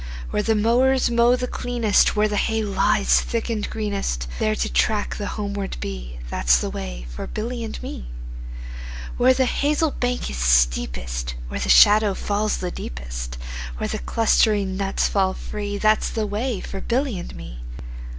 [0.31, 4.55] Where the mowers mow the cleanest, Where the hay lies thick and greenest, 10 There
[4.55, 8.07] to track the homeward bee, That 's the way for Billy and me.
[9.17, 13.37] Where the hazel bank is steepest, Where the shadow falls the deepest,
[13.77, 17.59] Where the clustering nuts fall free, 15 That 's the way for Billy and me.